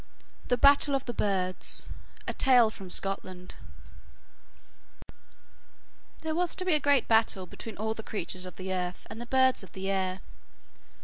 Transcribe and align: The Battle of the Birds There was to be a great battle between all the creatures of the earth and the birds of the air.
The 0.47 0.57
Battle 0.57 0.95
of 0.95 1.05
the 1.05 1.13
Birds 1.13 1.89
There 2.25 2.65
was 6.23 6.55
to 6.55 6.65
be 6.65 6.73
a 6.73 6.79
great 6.79 7.07
battle 7.07 7.45
between 7.45 7.77
all 7.77 7.93
the 7.93 8.01
creatures 8.01 8.47
of 8.47 8.55
the 8.55 8.73
earth 8.73 9.05
and 9.11 9.21
the 9.21 9.27
birds 9.27 9.61
of 9.61 9.73
the 9.73 9.91
air. 9.91 10.21